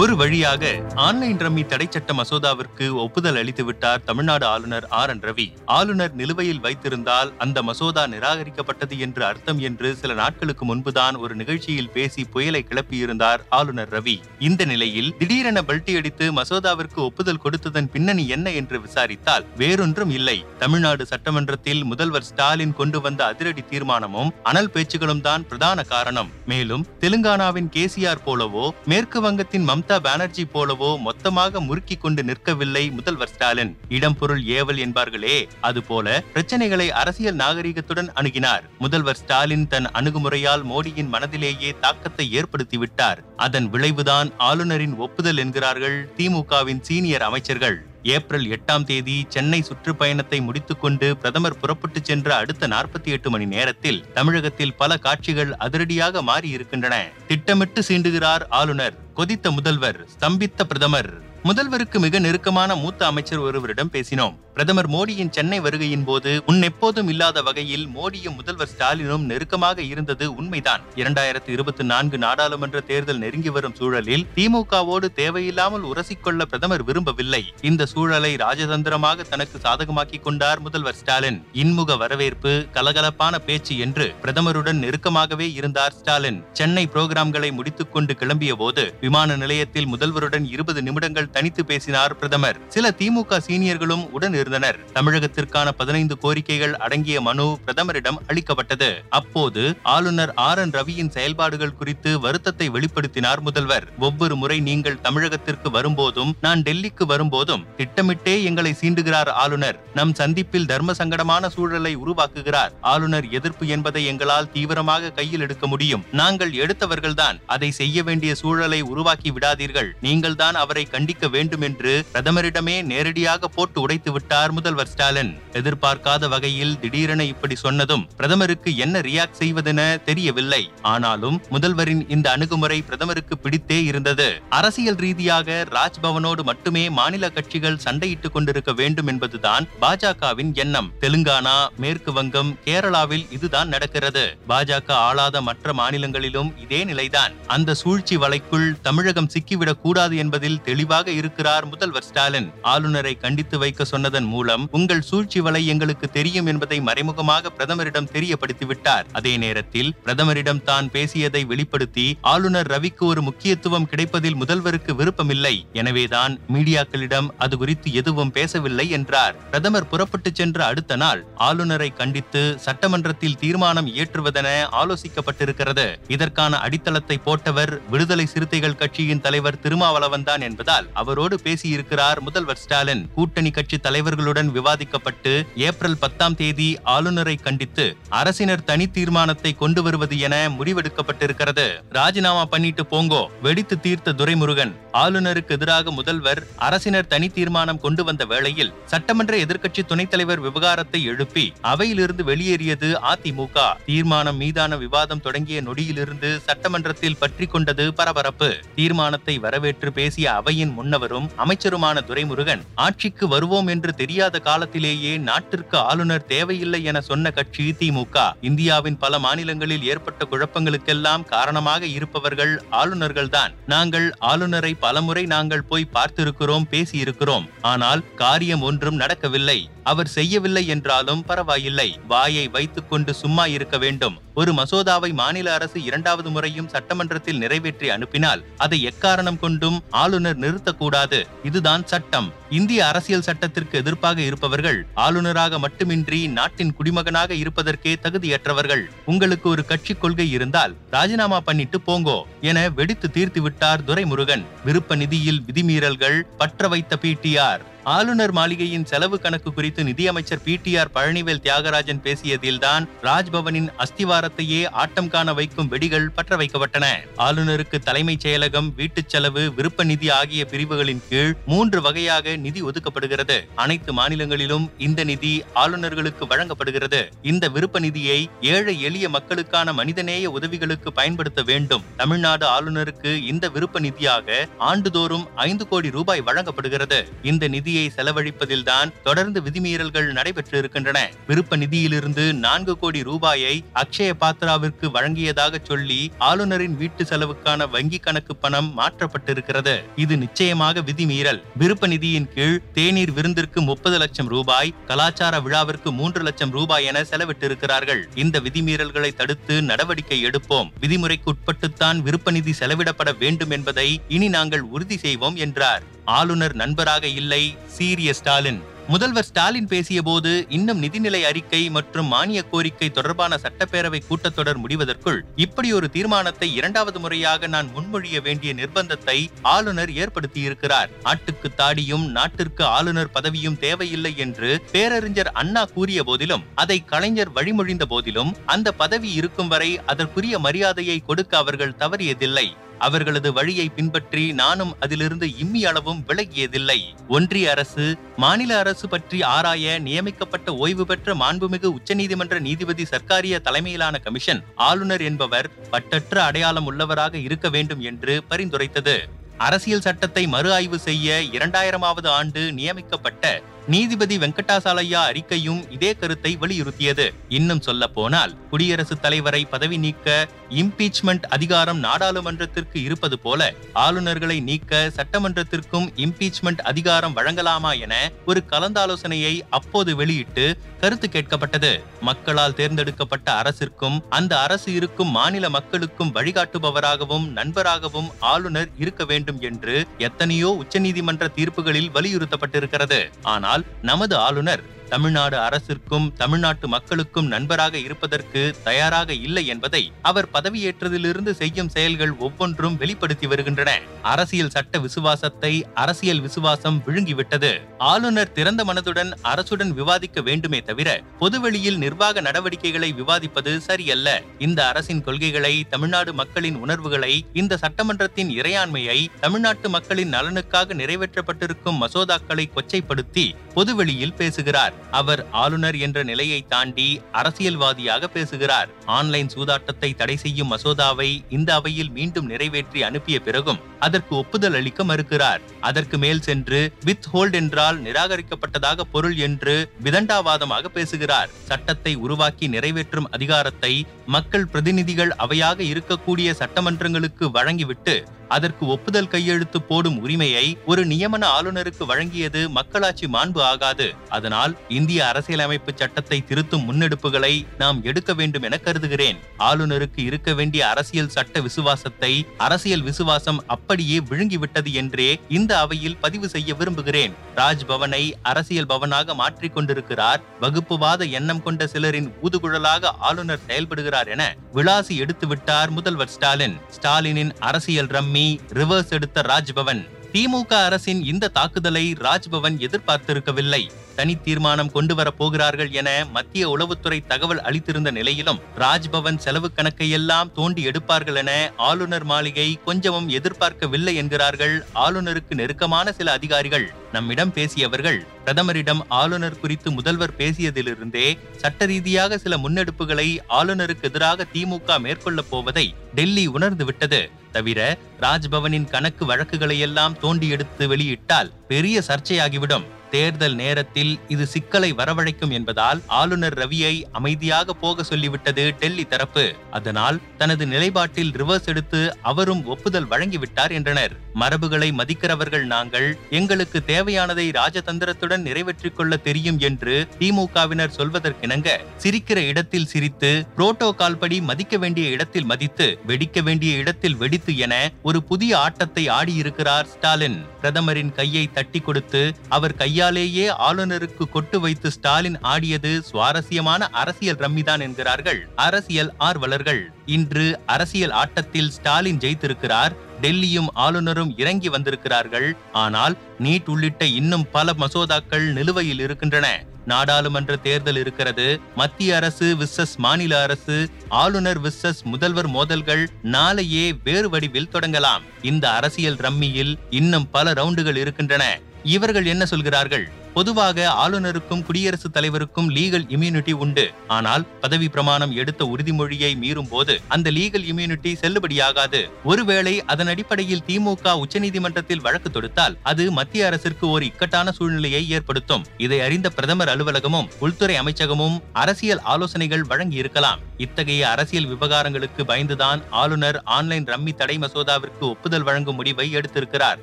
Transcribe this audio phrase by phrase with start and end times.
[0.00, 0.62] ஒரு வழியாக
[1.04, 5.46] online rummy தடை சட்ட மசோதாவிற்கு ஒப்புதல் அளித்து விட்டார் தமிழ்நாடு ஆளுநர் ஆர் என் ரவி.
[5.76, 12.24] ஆளுநர் நிலுவையில் வைத்திருந்தால் அந்த மசோதா நிராகரிக்கப்பட்டது என்று அர்த்தம் என்று சில நாட்களுக்கு முன்புதான் ஒரு நிகழ்ச்சியில் பேசி
[12.34, 14.16] புயலை கிளப்பியிருந்தார் ஆளுநர் ரவி.
[14.48, 20.36] இந்த நிலையில் திடீரென பல்டி அடித்து மசோதாவிற்கு ஒப்புதல் கொடுத்ததன் பின்னணி என்ன என்று விசாரித்தால் வேறொன்றும் இல்லை.
[20.64, 26.30] தமிழ்நாடு சட்டமன்றத்தில் முதல்வர் ஸ்டாலின் கொண்டு வந்த அதிரடி தீர்மானமும் அனல் பேச்சுகளும் தான் பிரதான காரணம்.
[26.52, 33.76] மேலும் தெலுங்கானாவின் கேசிஆர் போலவோ மேற்கு வங்கத்தின் மம்தா பானர்ஜி போலவோ மொத்தமாக முறுக்கி கொண்டு நிற்கவில்லை முதல்வர் ஸ்டாலின்.
[33.88, 38.62] இடம் பொருள் ஏவல் என்பார்களே அதுபோல பிரச்சனைகளை அரசியல் நாகரிகத்துடன் அணுகினார்.
[38.78, 43.16] முதல்வர் ஸ்டாலின் தன் அணுகுமுறையால் மோடியின் மனதிலேயே தாக்கத்தை ஏற்படுத்திவிட்டார்.
[43.36, 47.86] அதன் விளைவுதான் ஆளுநரின் ஒப்புதல் என்கிறார்கள் திமுகவின் சீனியர் அமைச்சர்கள்.
[48.02, 54.74] ஏப்ரல் எட்டாம் தேதி சென்னை சுற்றுப்பயணத்தை முடித்துக்கொண்டு பிரதமர் புறப்பட்டு சென்ற அடுத்த நாற்பத்தி எட்டு மணி நேரத்தில் தமிழகத்தில்
[54.74, 59.04] பல காட்சிகள் அதிரடியாக மாறி இருக்கின்றன திட்டமிட்டு சீண்டுகிறார் ஆளுநர்.
[59.16, 61.20] கொதித்த முதல்வர் ஸ்தம்பித்த பிரதமர்.
[61.44, 64.36] முதல்வருக்கு மிக நெருக்கமான மூத்த அமைச்சர் ஒருவரிடம் பேசினோம்.
[64.56, 70.80] பிரதமர் மோடியின் சென்னை வருகையின் போது முன் எப்போதும் இல்லாத வகையில் மோடியும் முதல்வர் ஸ்டாலினும் நெருக்கமாக இருந்தது உண்மைதான்.
[70.94, 77.52] இரண்டாயிரத்தி இருபத்தி நான்கு நாடாளுமன்ற தேர்தல் நெருங்கி வரும் சூழலில் திமுகவோடு தேவையில்லாமல் உரசிக்கொள்ள பிரதமர் விரும்பவில்லை.
[77.60, 81.44] இந்த சூழலை ராஜதந்திரமாக தனக்கு சாதகமாக்கிக் கொண்டார் முதல்வர் ஸ்டாலின்.
[81.52, 86.42] இன்முக வரவேற்பு கலகலப்பான பேச்சு என்று பிரதமருடன் நெருக்கமாகவே இருந்தார் ஸ்டாலின்.
[86.52, 92.58] சென்னை புரோகிராம்களை முடித்துக் கொண்டு கிளம்பிய போது விமான நிலையத்தில் முதல்வருடன் இருபது நிமிடங்கள் தனித்து பேசினார் பிரதமர்.
[92.68, 99.02] சில திமுக சீனியர்களும் உடன் இருந்தனர் தமிழகத்திற்கான பதினைந்து கோரிக்கைகள் அடங்கிய மனு பிரதமரிடம் அளிக்கப்பட்டது.
[99.10, 100.58] அப்போது ஆளுநர் ஆர்.
[100.58, 100.70] என்.
[100.70, 103.88] ரவியின் செயல்பாடுகள் குறித்து வருத்தத்தை வெளிப்படுத்தினார் முதல்வர்.
[103.98, 109.78] ஒவ்வொரு முறை நீங்கள் தமிழகத்திற்கு வரும்போதும் நான் டெல்லிக்கு வரும்போதும் திட்டமிட்டே எங்களை சீண்டுகிறார் ஆளுநர்.
[109.94, 112.72] நம் சந்திப்பில் தர்ம சங்கடமான சூழலை உருவாக்குகிறார்.
[112.80, 116.04] ஆளுநர் எதிர்ப்பு என்பதை எங்களால் தீவிரமாக கையில் எடுக்க முடியும்.
[116.12, 117.40] நாங்கள் எடுத்தவர்கள்தான்.
[117.46, 119.90] அதை செய்ய வேண்டிய சூழலை உருவாக்கி விடாதீர்கள்.
[120.00, 127.24] நீங்கள்தான் அவரை கண்டிக்க வேண்டும் என்று பிரதமரிடமே நேரடியாக போட்டு உடைத்து விட்டார் முதல்வர் ஸ்டாலின் எதிர்பார்க்காத வகையில் திடீரென
[127.24, 130.72] இப்படி சொன்னதும் பிரதமருக்கு என்ன ரியாக்ட் செய்வதென தெரியவில்லை.
[130.82, 134.42] ஆனாலும் முதல்வரின் இந்த அணுகுமுறை பிரதமருக்கு பிடித்தே இருந்தது.
[134.48, 140.92] அரசியல் ரீதியாக ராஜ்பவனோடு மட்டுமே மாநில கட்சிகள் சண்டையிட்டுக் கொண்டிருக்க வேண்டும் என்பதுதான் பாஜகவின் எண்ணம்.
[141.00, 144.36] தெலுங்கானா மேற்கு வங்கம் கேரளாவில் இதுதான் நடக்கிறது.
[144.48, 147.32] பாஜக ஆளாத மற்ற மாநிலங்களிலும் இதே நிலைதான்.
[147.46, 152.50] அந்த சூழ்ச்சி வலைக்குள் தமிழகம் சிக்கிவிடக் கூடாது என்பதில் தெளிவாக இருக்கிறார் முதல்வர் ஸ்டாலின்.
[152.62, 159.06] ஆளுநரை கண்டித்து வைக்க சொன்னதன் மூலம் உங்கள் சூழ்ச்சி வலை எங்களுக்கு தெரியும் என்பதை மறைமுகமாக பிரதமரிடம் தெரியப்படுத்திவிட்டார்.
[159.12, 165.54] அதே நேரத்தில் பிரதமரிடம் தான் பேசியதை வெளிப்படுத்தி ஆளுநர் ரவிக்கு ஒரு முக்கியத்துவம் கிடைப்பதில் முதல்வருக்கு விருப்பமில்லை.
[165.72, 169.36] எனவேதான் மீடியாக்களிடம் அது குறித்து எதுவும் பேசவில்லை என்றார்.
[169.50, 174.48] பிரதமர் புறப்பட்டு சென்ற அடுத்த நாள் ஆளுநரை கண்டித்து சட்டமன்றத்தில் தீர்மானம் இயற்றுவதென
[174.80, 175.86] ஆலோசிக்கப்பட்டிருக்கிறது.
[176.08, 183.02] இதற்கான அடித்தளத்தை போட்டவர் விடுதலை சிறுத்தைகள் கட்சியின் தலைவர் திருமாவளவன் தான் என்பதால் அவரோடு பேசியிருக்கிறார் முதல்வர் ஸ்டாலின்.
[183.14, 185.30] கூட்டணி கட்சி தலைவர் தலைவர்களுடன் விவாதிக்கப்பட்டு
[185.68, 187.84] ஏப்ரல் பத்தாம் தேதி ஆளுநரை கண்டித்து
[188.18, 191.64] அரசினர் தனி தீர்மானத்தை கொண்டு வருவது என முடிவெடுக்கப்பட்டிருக்கிறது.
[191.98, 194.72] ராஜினாமா பண்ணிட்டு போங்கோ வெடித்து தீர்த்த துரைமுருகன்.
[195.02, 201.44] ஆளுநருக்கு எதிராக முதல்வர் அரசினர் தனி தீர்மானம் கொண்டு வந்த வேளையில் சட்டமன்ற எதிர்க்கட்சி துணைத் தலைவர் விவகாரத்தை எழுப்பி
[201.72, 203.66] அவையிலிருந்து வெளியேறியது அதிமுக.
[203.90, 208.50] தீர்மானம் மீதான விவாதம் தொடங்கிய நொடியிலிருந்து சட்டமன்றத்தில் பற்றி கொண்டது பரபரப்பு.
[208.78, 216.80] தீர்மானத்தை வரவேற்று பேசிய அவையின் முன்னவரும் அமைச்சருமான துரைமுருகன் ஆட்சிக்கு வருவோம் என்று தெரியாத காலத்திலேயே நாட்டிற்கு ஆளுநர் தேவையில்லை
[216.84, 223.54] என சொன்ன கட்சி திமுக இந்தியாவின் பல மாநிலங்களில் ஏற்பட்ட குழப்பங்களுக்கெல்லாம் காரணமாக இருப்பவர்கள் ஆளுநர்கள்தான்.
[223.66, 227.48] நாங்கள் ஆளுநரை பலமுறை நாங்கள் போய் பார்த்திருக்கிறோம் பேசியிருக்கிறோம்.
[227.62, 229.58] ஆனால் காரியம் ஒன்றும் நடக்கவில்லை.
[229.82, 231.88] அவர் செய்யவில்லை என்றாலும் பரவாயில்லை.
[232.08, 234.16] வாயை வைத்துக்கொண்டு சும்மா இருக்க வேண்டும்.
[234.34, 241.20] ஒரு மசோதாவை மாநில அரசு இரண்டாவது முறையும் சட்டமன்றத்தில் நிறைவேற்றி அனுப்பினால் அதை எக்காரணம் கொண்டும் ஆளுநர் நிறுத்தக்கூடாது.
[241.42, 242.28] இதுதான் சட்டம்.
[242.50, 248.82] இந்திய அரசியல் சட்டத்திற்கு எதிர்ப்பாக இருப்பவர்கள் ஆளுநராக மட்டுமின்றி நாட்டின் குடிமகனாக இருப்பதற்கே தகுதியற்றவர்கள்.
[249.04, 254.44] உங்களுக்கு ஒரு கட்சி கொள்கை இருந்தால் ராஜினாமா பண்ணிட்டு போங்கோ என வெடித்து தீர்த்து விட்டார் துரைமுருகன்.
[254.64, 257.62] விருப்ப நிதியில் விதிமீறல்கள் பற்ற வைத்த பிடிஆர்
[257.94, 265.68] ஆளுநர் மாளிகையின் செலவு கணக்கு குறித்து நிதியமைச்சர் பிடிஆர் பழனிவேல் தியாகராஜன் பேசியதில்தான் ராஜ்பவனின் அஸ்திவாரத்தையே ஆட்டம் காண வைக்கும்
[265.70, 266.86] வெடிகள் பற்ற வைக்கப்பட்டன.
[267.16, 273.36] ஆளுநருக்கு தலைமைச் செயலகம் வீட்டுச் செலவு விருப்ப நிதி ஆகிய பிரிவுகளின் கீழ் மூன்று வகையாக நிதி ஒதுக்கப்படுகிறது.
[273.54, 277.12] அனைத்து மாநிலங்களிலும் இந்த நிதி ஆளுநர்களுக்கு வழங்கப்படுகிறது.
[277.22, 281.84] இந்த விருப்ப நிதியை ஏழை எளிய மக்களுக்கான மனிதநேய உதவிகளுக்கு பயன்படுத்த வேண்டும்.
[281.96, 287.08] தமிழ்நாடு ஆளுநருக்கு இந்த விருப்ப நிதியாக ஆண்டுதோறும் ஐந்து கோடி ரூபாய் வழங்கப்படுகிறது.
[287.22, 294.86] இந்த நிதியை நிதியை செலவழிப்பதில்தான் தொடர்ந்து விதிமீறல்கள் நடைபெற்று இருக்கின்றன விருப்ப நிதியிலிருந்து நான்கு கோடி ரூபாயை அக்ஷய பாத்ராவிற்கு
[294.96, 299.74] வழங்கியதாக சொல்லி ஆளுநரின் வீட்டு செலவுக்கான வங்கி கணக்கு பணம் மாற்றப்பட்டிருக்கிறது.
[300.04, 301.40] இது நிச்சயமாக விதிமீறல்.
[301.62, 308.02] விருப்ப நிதியின் கீழ் தேநீர் விருந்திற்கு முப்பது லட்சம் ரூபாய் கலாச்சார விழாவிற்கு மூன்று லட்சம் ரூபாய் என செலவிட்டிருக்கிறார்கள்.
[308.24, 310.70] இந்த விதிமீறல்களை தடுத்து நடவடிக்கை எடுப்போம்.
[310.84, 315.84] விதிமுறைக்கு உட்பட்டுத்தான் விருப்ப நிதி செலவிடப்பட வேண்டும் என்பதை இனி நாங்கள் உறுதி செய்வோம் என்றார்.
[316.06, 318.62] ஆளுநர் நண்பராக இல்லை சீரிய ஸ்டாலின்.
[318.88, 325.86] முதல்வர் ஸ்டாலின் பேசியபோது இன்னும் நிதிநிலை அறிக்கை மற்றும் மானிய கோரிக்கை தொடர்பான சட்டப்பேரவை கூட்டத்தொடர் முடிவதற்குள் இப்படி ஒரு
[325.90, 329.16] தீர்மானத்தை இரண்டாவது முறையாக நான் முன்மொழிய வேண்டிய நிர்பந்தத்தை
[329.54, 330.90] ஆளுநர் ஏற்படுத்தியிருக்கிறார்.
[331.02, 338.32] நாட்டுக்கு தாடியும் நாட்டிற்கு ஆளுநர் பதவியும் தேவையில்லை என்று பேரறிஞர் அண்ணா கூறிய போதிலும் அதை கலைஞர் வழிமொழிந்த போதிலும்
[338.54, 342.46] அந்த பதவி இருக்கும் வரை அதற்குரிய மரியாதையை கொடுக்க அவர்கள் தவறியதில்லை.
[342.78, 346.80] அவர்களது வழியை பின்பற்றி நானும் அதிலிருந்து இம்மி அளவும் விலகியதில்லை.
[347.08, 347.84] ஒன்றிய அரசு
[348.16, 355.50] மாநில அரசு பற்றி ஆராய நியமிக்கப்பட்ட ஓய்வு பெற்ற மாண்புமிகு உச்சநீதிமன்ற நீதிபதி சர்க்காரிய தலைமையிலான கமிஷன் ஆளுநர் என்பவர்
[355.70, 359.08] பட்டற்ற அடையாளம் உள்ளவராக இருக்க வேண்டும் என்று பரிந்துரைத்தது.
[359.38, 367.10] அரசியல் சட்டத்தை மறு ஆய்வு செய்ய இரண்டாயிரமாவது ஆண்டு நியமிக்கப்பட்ட நீதிபதி வெங்கடாசாலையா அறிக்கையும் இதே கருத்தை வலியுறுத்தியது.
[367.28, 375.88] இன்னும் சொல்ல போனால் குடியரசுத் தலைவரை பதவி நீக்க இம்பீச்மெண்ட் அதிகாரம் நாடாளுமன்றத்திற்கு இருப்பது போல ஆளுநர்களை நீக்க சட்டமன்றத்திற்கும்
[375.96, 381.80] இம்பீச்மெண்ட் அதிகாரம் வழங்கலாமா என ஒரு கலந்தாலோசனையை அப்போது வெளியிட்டு கருத்து கேட்கப்பட்டது.
[382.00, 390.64] மக்களால் தேர்ந்தெடுக்கப்பட்ட அரசிற்கும் அந்த அரசு இருக்கும் மாநில மக்களுக்கும் வழிகாட்டுபவராகவும் நண்பராகவும் ஆளுநர் இருக்க வேண்டும் என்று எத்தனையோ
[390.64, 393.00] உச்சநீதிமன்ற தீர்ப்புகளில் வலியுறுத்தப்பட்டிருக்கிறது.
[393.22, 401.68] ஆனால் நமது ஆளுநர் தமிழ்நாடு அரசிற்கும் தமிழ்நாட்டு மக்களுக்கும் நண்பராக இருப்பதற்கு தயாராக இல்லை என்பதை அவர் பதவியேற்றதிலிருந்து செய்யும்
[401.68, 403.80] செயல்கள் ஒவ்வொன்றும் வெளிப்படுத்தி வருகின்றன.
[404.02, 407.52] அரசியல் சட்ட விசுவாசத்தை அரசியல் விசுவாசம் விழுங்கிவிட்டது.
[407.78, 414.22] ஆளுநர் திறந்த மனதுடன் அரசுடன் விவாதிக்க வேண்டுமே தவிர பொதுவெளியில் நிர்வாக நடவடிக்கைகளை விவாதிப்பது சரியல்ல.
[414.38, 423.34] இந்த அரசின் கொள்கைகளை தமிழ்நாடு மக்களின் உணர்வுகளை இந்த சட்டமன்றத்தின் இறையாண்மையை தமிழ்நாட்டு மக்களின் நலனுக்காக நிறைவேற்றப்பட்டிருக்கும் மசோதாக்களை கொச்சைப்படுத்தி
[423.54, 424.75] பொதுவெளியில் பேசுகிறார்.
[424.90, 428.68] அவர் ஆளுநர் என்ற நிலையை தாண்டி அரசியல்வாதியாக பேசுகிறார்.
[428.86, 435.40] ஆன்லைன் சூதாட்டத்தை தடை செய்யும் மசோதாவை இந்த அவையில் மீண்டும் நிறைவேற்றி அனுப்பிய பிறகும் அதற்கு ஒப்புதல் அளிக்க மறுக்கிறார்.
[435.60, 441.30] அதற்கு மேல் சென்று வித் ஹோல்ட் என்றால் நிராகரிக்கப்பட்டதாக பொருள் என்று விதண்டாவாதமாக பேசுகிறார்.
[441.44, 447.94] சட்டத்தை உருவாக்கி நிறைவேற்றும் அதிகாரத்தை மக்கள் பிரதிநிதிகள் அவையாக இருக்கக்கூடிய சட்டமன்றங்களுக்கு வழங்கிவிட்டு
[448.28, 453.94] அதற்கு ஒப்புதல் கையெழுத்து போடும் உரிமையை ஒரு நியமன ஆளுநருக்கு வழங்கியது மக்களாட்சி மாண்பு ஆகாது.
[454.08, 459.18] அதனால் இந்திய அரசியலமைப்பு சட்டத்தை திருத்தும் முன்னெடுப்புகளை நாம் எடுக்க வேண்டும் என கருதுகிறேன்.
[459.38, 466.54] ஆளுநருக்கு இருக்க வேண்டிய அரசியல் சட்ட விசுவாசத்தை அரசியல் விசுவாசம் அப்படியே விழுங்கிவிட்டது என்றே இந்த அவையில் பதிவு செய்ய
[466.54, 467.14] விரும்புகிறேன்.
[467.36, 470.22] ராஜ்பவனை அரசியல் பவனாக மாற்றிக் கொண்டிருக்கிறார்.
[470.40, 474.22] வகுப்புவாத எண்ணம் கொண்ட சிலரின் ஊதுகுழலாக ஆளுநர் செயல்படுகிறார் என
[474.54, 476.56] விளாசி எடுத்துவிட்டார் முதல்வர் ஸ்டாலின்.
[476.76, 478.15] ஸ்டாலினின் அரசியல் ரம்மி
[478.54, 479.82] ரிவர்ஸ் எடுத்த ராஜ்பவன்.
[480.12, 483.62] திமுக அரசின் இந்த தாக்குதலை ராஜ்பவன் எதிர்பார்த்திருக்கவில்லை.
[483.96, 490.66] தனி தீர்மானம் கொண்டு வர போகிறார்கள் என மத்திய உளவுத்துறை தகவல் அளித்திருந்த நிலையிலும் ராஜ்பவன் செலவு கணக்கையெல்லாம் தோண்டி
[490.66, 496.72] எடுப்பார்கள் என ஆளுநர் மாளிகை கொஞ்சமும் எதிர்பார்க்கவில்லை என்கிறார்கள் ஆளுநருக்கு நெருக்கமான சில அதிகாரிகள்.
[496.92, 505.30] நம்மிடம் பேசியவர்கள் பிரதமரிடம் ஆளுநர் குறித்து முதல்வர் பேசியதிலிருந்தே சட்ட ரீதியாக சில முன்னெடுப்புகளை ஆளுநருக்கு எதிராக திமுக மேற்கொள்ளப்
[505.30, 507.10] போவதை டெல்லி உணர்ந்துவிட்டது.
[507.32, 507.60] தவிர
[508.00, 512.66] ராஜ்பவனின் கணக்கு வழக்குகளை எல்லாம் தோண்டி எடுத்து வெளியிட்டால் பெரிய சர்ச்சையாகிவிடும்.
[512.90, 519.24] தேர்தல் நேரத்தில் இது சிக்கலை வரவழைக்கும் என்பதால் ஆளுநர் ரவியை அமைதியாக போக சொல்லிவிட்டது டெல்லி தரப்பு.
[519.50, 523.94] அதனால் தனது நிலைப்பாட்டில் ரிவர்ஸ் எடுத்து அவரும் ஒப்புதல் வழங்கிவிட்டார் என்றனர்.
[524.14, 531.48] மரபுகளை மதிக்கிறவர்கள் நாங்கள் எங்களுக்கு தேவையானதை ராஜதந்திரத்துடன் நிறைவேற்றிக் கொள்ள தெரியும் என்று திமுகவினர் சொல்வதற்கிணங்க
[531.82, 537.98] சிரிக்கிற இடத்தில் சிரித்து புரோட்டோகால் படி மதிக்க வேண்டிய இடத்தில் மதித்து வெடிக்க வேண்டிய இடத்தில் வெடித்து என ஒரு
[538.02, 540.16] புதிய ஆட்டத்தை ஆடியிருக்கிறார் ஸ்டாலின்.
[540.40, 542.02] பிரதமரின் கையை தட்டி கொடுத்து
[542.36, 549.62] அவர் கையாலேயே ஆளுநருக்கு கொட்டு வைத்து ஸ்டாலின் ஆடியது சுவாரஸ்யமான அரசியல் ரம்மிதான் என்கிறார்கள் அரசியல் ஆர்வலர்கள்.
[549.96, 555.28] இன்று அரசியல் ஆட்டத்தில் ஸ்டாலின் ஜெயித்திருக்கிறார் டெல்லியும் ஆளுநரும் இறங்கி வந்திருக்கிறார்கள்.
[555.64, 559.28] ஆனால் நீட் உள்ளிட்ட இன்னும் பல மசோதாக்கள் நிலுவையில் இருக்கின்றன.
[559.66, 561.40] நாடாளுமன்ற தேர்தல் இருக்கிறது.
[561.56, 568.02] மத்திய அரசு விசஸ் மாநில அரசு ஆளுநர் விசஸ் முதல்வர் மோதல்கள் நாளையே வேறு வடிவில் தொடங்கலாம்.
[568.22, 571.40] இந்த அரசியல் ரம்மியில் இன்னும் பல ரவுண்டுகள் இருக்கின்றன.
[571.62, 573.04] இவர்கள் என்ன சொல்கிறார்கள்?
[573.16, 576.70] பொதுவாக ஆளுநருக்கும் குடியரசுத் தலைவருக்கும் லீகல் இம்யூனிட்டி உண்டு.
[576.86, 581.80] ஆனால் பதவி பிரமாணம் எடுத்த உறுதிமொழியை மீறும் போது அந்த லீகல் இம்யூனிட்டி செல்லுபடியாகாது.
[582.04, 588.44] ஒருவேளை அதன் அடிப்படையில் திமுக உச்சநீதிமன்றத்தில் வழக்கு தொடுத்தால் அது மத்திய அரசிற்கு ஒரு இக்கட்டான சூழ்நிலையை ஏற்படுத்தும்.
[588.56, 596.22] இதை அறிந்த பிரதமர் அலுவலகமும் உள்துறை அமைச்சகமும் அரசியல் ஆலோசனைகள் வழங்கி இருக்கலாம் இத்தகைய அரசியல் விவகாரங்களுக்கு பயந்துதான் ஆளுநர்
[596.22, 599.58] ஆன்லைன் ரம்மி தடை மசோதாவிற்கு ஒப்புதல் வழங்கும் முடிவை எடுத்திருக்கிறார்.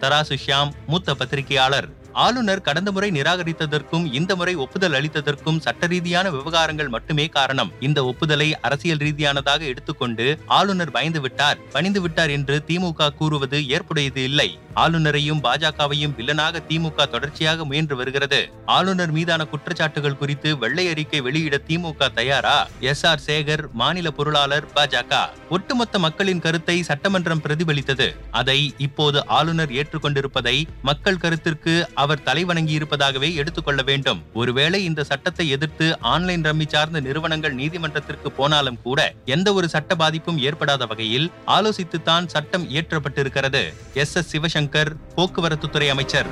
[0.00, 1.88] தராசு ஷியாம் மூத்த பத்திரிகையாளர்.
[2.24, 7.72] ஆளுநர் கடந்த முறை நிராகரித்ததற்கும் இந்த முறை ஒப்புதல் அளித்ததற்கும் சட்ட ரீதியான விவகாரங்கள் மட்டுமே காரணம்.
[7.80, 11.58] இந்த ஒப்புதலை அரசியல் ரீதியானதாக எடுத்துக்கொண்டு ஆளுநர் பயந்து விட்டார்.
[11.72, 14.58] பணிந்து விட்டார் என்று திமுக கூறுவது ஏற்புடையது இல்லை.
[14.74, 18.52] ஆளுநரையும் பாஜகவையும் வில்லனாக திமுக தொடர்ச்சியாக முயன்று வருகிறது.
[18.66, 22.68] ஆளுநர் மீதான குற்றச்சாட்டுகள் குறித்து வெள்ளை அறிக்கை வெளியிட திமுக தயாரா?
[22.80, 25.28] எஸ் ஆர் சேகர் மாநில பொருளாளர் பாஜக.
[25.50, 28.08] ஒட்டுமொத்த மக்களின் கருத்தை சட்டமன்றம் பிரதிபலித்தது.
[28.30, 34.22] அதை இப்போது ஆளுநர் ஏற்றுக்கொண்டிருப்பதை மக்கள் கருத்திற்கு அவர் தலைவணங்கி இருப்பதாகவே எடுத்துக்கொள்ள வேண்டும்.
[34.42, 39.00] ஒருவேளை இந்த சட்டத்தை எதிர்த்து ஆன்லைன் ரம்மி சார்ந்த நிறுவனங்கள் நீதிமன்றத்திற்கு போனாலும் கூட
[39.36, 43.64] எந்த ஒரு சட்ட பாதிப்பும் ஏற்படாத வகையில் ஆலோசித்துத்தான் சட்டம் இயற்றப்பட்டிருக்கிறது.
[44.04, 46.30] எஸ் எஸ் சிவசங்கர் போக்குவரத்து துறை அமைச்சர்.